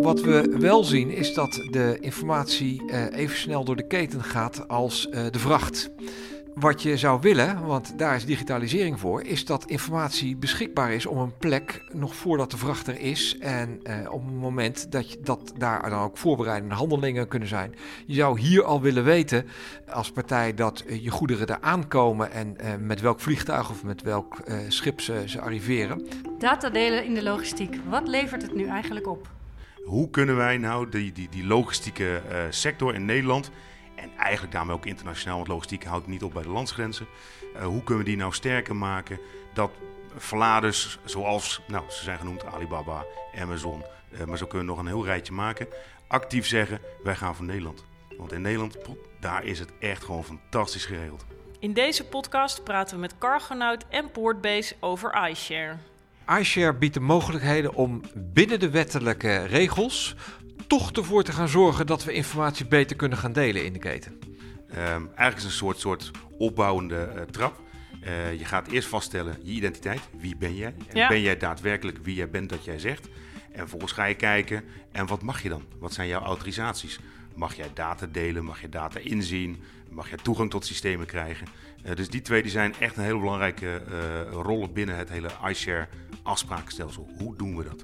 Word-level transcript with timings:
Wat 0.00 0.20
we 0.20 0.56
wel 0.58 0.84
zien 0.84 1.10
is 1.10 1.34
dat 1.34 1.66
de 1.70 1.96
informatie 2.00 2.90
eh, 2.90 3.18
even 3.18 3.36
snel 3.36 3.64
door 3.64 3.76
de 3.76 3.86
keten 3.86 4.22
gaat 4.22 4.68
als 4.68 5.08
eh, 5.08 5.26
de 5.30 5.38
vracht. 5.38 5.90
Wat 6.60 6.82
je 6.82 6.96
zou 6.96 7.20
willen, 7.20 7.66
want 7.66 7.98
daar 7.98 8.14
is 8.14 8.24
digitalisering 8.24 9.00
voor, 9.00 9.22
is 9.22 9.44
dat 9.44 9.64
informatie 9.64 10.36
beschikbaar 10.36 10.92
is 10.92 11.06
op 11.06 11.16
een 11.16 11.36
plek 11.38 11.84
nog 11.92 12.14
voordat 12.14 12.50
de 12.50 12.56
vracht 12.56 12.86
er 12.86 13.00
is. 13.00 13.38
En 13.38 13.80
eh, 13.82 14.12
op 14.12 14.24
het 14.24 14.34
moment 14.34 14.92
dat, 14.92 15.12
je, 15.12 15.20
dat 15.20 15.52
daar 15.56 15.90
dan 15.90 16.00
ook 16.00 16.16
voorbereidende 16.16 16.74
handelingen 16.74 17.28
kunnen 17.28 17.48
zijn. 17.48 17.74
Je 18.06 18.14
zou 18.14 18.40
hier 18.40 18.64
al 18.64 18.80
willen 18.80 19.04
weten 19.04 19.46
als 19.88 20.10
partij 20.10 20.54
dat 20.54 20.80
eh, 20.80 21.04
je 21.04 21.10
goederen 21.10 21.46
daar 21.46 21.60
aankomen 21.60 22.32
en 22.32 22.58
eh, 22.58 22.72
met 22.80 23.00
welk 23.00 23.20
vliegtuig 23.20 23.70
of 23.70 23.84
met 23.84 24.02
welk 24.02 24.38
eh, 24.38 24.58
schip 24.68 25.00
ze, 25.00 25.22
ze 25.26 25.40
arriveren. 25.40 26.06
Datadelen 26.38 27.04
in 27.04 27.14
de 27.14 27.22
logistiek. 27.22 27.76
Wat 27.88 28.08
levert 28.08 28.42
het 28.42 28.54
nu 28.54 28.66
eigenlijk 28.66 29.06
op? 29.06 29.28
Hoe 29.88 30.10
kunnen 30.10 30.36
wij 30.36 30.58
nou 30.58 30.88
die, 30.88 31.12
die, 31.12 31.28
die 31.30 31.46
logistieke 31.46 32.20
eh, 32.30 32.40
sector 32.50 32.94
in 32.94 33.04
Nederland, 33.04 33.50
en 33.98 34.10
eigenlijk 34.16 34.52
daarmee 34.52 34.74
ook 34.74 34.86
internationaal, 34.86 35.36
want 35.36 35.48
logistiek 35.48 35.84
houdt 35.84 36.06
niet 36.06 36.22
op 36.22 36.32
bij 36.32 36.42
de 36.42 36.48
landsgrenzen, 36.48 37.06
eh, 37.54 37.64
hoe 37.64 37.82
kunnen 37.82 38.04
we 38.04 38.10
die 38.10 38.18
nou 38.18 38.32
sterker 38.32 38.76
maken 38.76 39.20
dat 39.54 39.70
verladers 40.16 40.98
zoals, 41.04 41.60
nou 41.66 41.84
ze 41.90 42.04
zijn 42.04 42.18
genoemd, 42.18 42.44
Alibaba, 42.44 43.04
Amazon, 43.38 43.84
eh, 44.10 44.24
maar 44.24 44.38
zo 44.38 44.46
kunnen 44.46 44.66
we 44.66 44.72
nog 44.72 44.80
een 44.80 44.90
heel 44.90 45.04
rijtje 45.04 45.32
maken, 45.32 45.66
actief 46.06 46.46
zeggen 46.46 46.80
wij 47.02 47.14
gaan 47.14 47.34
voor 47.34 47.44
Nederland. 47.44 47.84
Want 48.16 48.32
in 48.32 48.40
Nederland, 48.40 48.76
daar 49.20 49.44
is 49.44 49.58
het 49.58 49.72
echt 49.78 50.04
gewoon 50.04 50.24
fantastisch 50.24 50.84
geregeld. 50.84 51.24
In 51.58 51.72
deze 51.72 52.04
podcast 52.04 52.64
praten 52.64 52.94
we 52.94 53.00
met 53.00 53.18
Cargonaut 53.18 53.84
en 53.88 54.10
Portbase 54.10 54.74
over 54.80 55.28
iShare. 55.28 55.76
iShare 56.38 56.74
biedt 56.74 56.94
de 56.94 57.00
mogelijkheden 57.00 57.74
om 57.74 58.00
binnen 58.14 58.60
de 58.60 58.70
wettelijke 58.70 59.44
regels 59.44 60.16
toch 60.68 60.92
ervoor 60.92 61.22
te 61.24 61.32
gaan 61.32 61.48
zorgen 61.48 61.86
dat 61.86 62.04
we 62.04 62.12
informatie 62.12 62.66
beter 62.66 62.96
kunnen 62.96 63.18
gaan 63.18 63.32
delen 63.32 63.64
in 63.64 63.72
de 63.72 63.78
keten. 63.78 64.18
Ehm, 64.70 64.80
eigenlijk 64.82 65.36
is 65.36 65.42
het 65.42 65.44
een 65.44 65.50
soort, 65.50 65.80
soort 65.80 66.10
opbouwende 66.38 66.96
eh, 66.96 67.22
trap. 67.22 67.60
Eh, 68.00 68.38
je 68.38 68.44
gaat 68.44 68.68
eerst 68.68 68.88
vaststellen 68.88 69.36
je 69.42 69.52
identiteit. 69.52 70.00
Wie 70.18 70.36
ben 70.36 70.54
jij? 70.54 70.74
En 70.88 70.96
Ja. 70.96 71.08
ben 71.08 71.20
jij 71.20 71.36
daadwerkelijk 71.36 71.98
wie 72.02 72.14
jij 72.14 72.30
bent 72.30 72.48
dat 72.48 72.64
jij 72.64 72.78
zegt? 72.78 73.08
En 73.52 73.58
vervolgens 73.58 73.92
ga 73.92 74.04
je 74.04 74.14
kijken, 74.14 74.64
en 74.92 75.06
wat 75.06 75.22
mag 75.22 75.42
je 75.42 75.48
dan? 75.48 75.62
Wat 75.78 75.92
zijn 75.92 76.08
jouw 76.08 76.22
autorisaties? 76.22 76.98
Mag 77.34 77.54
jij 77.54 77.70
data 77.74 78.06
delen? 78.06 78.44
Mag 78.44 78.60
je 78.60 78.68
data 78.68 78.98
inzien? 78.98 79.62
Mag 79.90 80.08
jij 80.08 80.18
toegang 80.22 80.50
tot 80.50 80.66
systemen 80.66 81.06
krijgen? 81.06 81.46
Eh, 81.82 81.94
dus 81.96 82.10
die 82.10 82.20
twee 82.20 82.42
die 82.42 82.50
zijn 82.50 82.74
echt 82.78 82.96
een 82.96 83.02
hele 83.04 83.18
belangrijke 83.18 83.82
eh, 83.90 84.32
rollen 84.32 84.72
binnen 84.72 84.96
het 84.96 85.08
hele 85.08 85.28
iShare 85.48 85.88
afsprakenstelsel. 86.22 87.08
Hoe 87.18 87.36
doen 87.36 87.56
we 87.56 87.64
dat? 87.64 87.82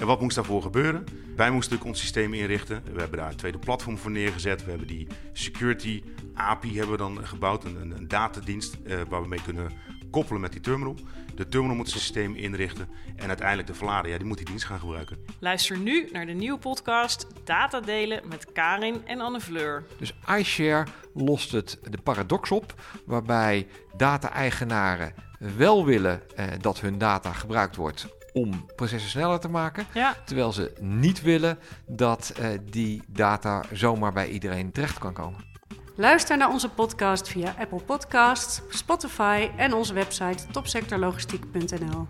En 0.00 0.06
wat 0.06 0.20
moest 0.20 0.34
daarvoor 0.34 0.62
gebeuren? 0.62 1.04
Wij 1.36 1.50
moesten 1.50 1.52
natuurlijk 1.52 1.84
ons 1.84 2.00
systeem 2.00 2.34
inrichten. 2.34 2.82
We 2.92 3.00
hebben 3.00 3.18
daar 3.18 3.30
een 3.30 3.36
tweede 3.36 3.58
platform 3.58 3.98
voor 3.98 4.10
neergezet. 4.10 4.64
We 4.64 4.70
hebben 4.70 4.88
die 4.88 5.06
security 5.32 6.02
API 6.34 6.76
hebben 6.76 6.90
we 6.90 6.96
dan 6.96 7.26
gebouwd, 7.26 7.64
een, 7.64 7.80
een, 7.80 7.96
een 7.96 8.08
datadienst 8.08 8.76
eh, 8.84 9.00
waar 9.08 9.22
we 9.22 9.28
mee 9.28 9.42
kunnen 9.42 9.70
koppelen 10.10 10.40
met 10.40 10.52
die 10.52 10.60
terminal. 10.60 10.94
De 11.34 11.48
terminal 11.48 11.76
moet 11.76 11.88
zijn 11.88 12.00
systeem 12.00 12.34
inrichten 12.34 12.88
en 13.16 13.28
uiteindelijk 13.28 13.68
de 13.68 13.74
verlader, 13.74 14.10
ja, 14.10 14.18
die 14.18 14.26
moet 14.26 14.36
die 14.36 14.46
dienst 14.46 14.64
gaan 14.64 14.78
gebruiken. 14.78 15.16
Luister 15.38 15.78
nu 15.78 16.08
naar 16.12 16.26
de 16.26 16.32
nieuwe 16.32 16.58
podcast 16.58 17.26
Data 17.44 17.80
delen 17.80 18.28
met 18.28 18.52
Karin 18.52 19.02
en 19.06 19.20
Anne 19.20 19.40
Fleur. 19.40 19.84
Dus 19.98 20.14
iShare 20.38 20.86
lost 21.14 21.52
het 21.52 21.78
de 21.90 21.98
paradox 22.02 22.50
op 22.50 22.74
waarbij 23.06 23.66
data-eigenaren 23.96 25.14
wel 25.56 25.84
willen 25.84 26.36
eh, 26.36 26.46
dat 26.60 26.80
hun 26.80 26.98
data 26.98 27.32
gebruikt 27.32 27.76
wordt 27.76 28.18
om 28.32 28.66
processen 28.76 29.10
sneller 29.10 29.40
te 29.40 29.48
maken, 29.48 29.86
Ja, 29.94 30.16
terwijl 30.24 30.52
ze 30.52 30.72
niet 30.80 31.22
willen 31.22 31.58
dat 31.86 32.32
eh, 32.38 32.48
die 32.70 33.02
data 33.06 33.62
zomaar 33.72 34.12
bij 34.12 34.28
iedereen 34.28 34.72
terecht 34.72 34.98
kan 34.98 35.12
komen. 35.12 35.48
Luister 35.96 36.36
naar 36.36 36.50
onze 36.50 36.68
podcast 36.68 37.28
via 37.28 37.54
Apple 37.58 37.80
Podcasts, 37.80 38.62
Spotify 38.68 39.50
en 39.56 39.72
onze 39.72 39.94
website 39.94 40.46
topsectorlogistiek.nl. 40.50 42.06